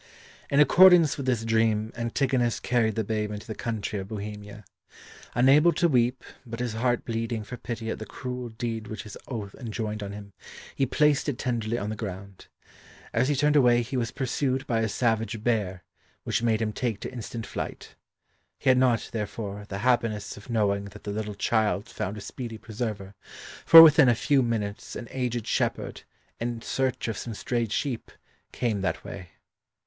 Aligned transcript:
In 0.49 0.59
accordance 0.59 1.15
with 1.15 1.27
this 1.27 1.43
dream, 1.45 1.93
Antigonus 1.95 2.59
carried 2.59 2.95
the 2.95 3.03
babe 3.03 3.29
into 3.31 3.45
the 3.45 3.53
country 3.53 3.99
of 3.99 4.07
Bohemia. 4.07 4.65
Unable 5.35 5.71
to 5.73 5.87
weep, 5.87 6.23
but 6.43 6.59
his 6.59 6.73
heart 6.73 7.05
bleeding 7.05 7.43
for 7.43 7.55
pity 7.55 7.87
at 7.91 7.99
the 7.99 8.07
cruel 8.07 8.49
deed 8.49 8.87
which 8.87 9.03
his 9.03 9.15
oath 9.27 9.53
enjoined 9.59 10.01
on 10.01 10.11
him, 10.11 10.33
he 10.73 10.87
placed 10.87 11.29
it 11.29 11.37
tenderly 11.37 11.77
on 11.77 11.91
the 11.91 11.95
ground. 11.95 12.47
As 13.13 13.27
he 13.27 13.35
turned 13.35 13.55
away 13.55 13.83
he 13.83 13.95
was 13.95 14.09
pursued 14.09 14.65
by 14.65 14.79
a 14.79 14.89
savage 14.89 15.43
bear, 15.43 15.83
which 16.23 16.41
made 16.41 16.63
him 16.63 16.73
take 16.73 16.99
to 17.01 17.13
instant 17.13 17.45
flight. 17.45 17.93
He 18.57 18.69
had 18.71 18.79
not, 18.79 19.11
therefore, 19.13 19.67
the 19.69 19.77
happiness 19.85 20.35
of 20.35 20.49
knowing 20.49 20.85
that 20.85 21.03
the 21.03 21.11
little 21.11 21.35
child 21.35 21.87
found 21.87 22.17
a 22.17 22.21
speedy 22.21 22.57
preserver, 22.57 23.13
for 23.67 23.83
within 23.83 24.09
a 24.09 24.15
few 24.15 24.41
minutes 24.41 24.95
an 24.95 25.07
aged 25.11 25.45
shepherd, 25.45 26.01
in 26.39 26.63
search 26.63 27.07
of 27.07 27.19
some 27.19 27.35
strayed 27.35 27.71
sheep, 27.71 28.09
came 28.51 28.81
that 28.81 29.03
way. 29.03 29.29